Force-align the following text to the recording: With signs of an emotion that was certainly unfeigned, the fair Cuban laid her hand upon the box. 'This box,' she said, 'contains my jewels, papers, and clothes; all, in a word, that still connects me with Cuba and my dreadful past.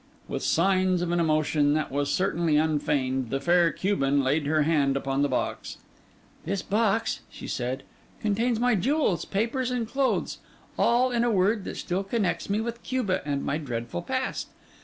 With 0.27 0.41
signs 0.41 1.03
of 1.03 1.11
an 1.11 1.19
emotion 1.19 1.73
that 1.73 1.91
was 1.91 2.09
certainly 2.11 2.57
unfeigned, 2.57 3.29
the 3.29 3.39
fair 3.39 3.71
Cuban 3.71 4.23
laid 4.23 4.47
her 4.47 4.63
hand 4.63 4.97
upon 4.97 5.21
the 5.21 5.29
box. 5.29 5.77
'This 6.43 6.63
box,' 6.63 7.19
she 7.29 7.45
said, 7.47 7.83
'contains 8.19 8.59
my 8.59 8.73
jewels, 8.73 9.25
papers, 9.25 9.69
and 9.69 9.87
clothes; 9.87 10.39
all, 10.75 11.11
in 11.11 11.23
a 11.23 11.29
word, 11.29 11.65
that 11.65 11.77
still 11.77 12.03
connects 12.03 12.49
me 12.49 12.59
with 12.59 12.81
Cuba 12.81 13.21
and 13.27 13.45
my 13.45 13.59
dreadful 13.59 14.01
past. 14.01 14.47